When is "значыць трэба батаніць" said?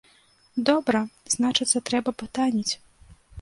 1.35-2.73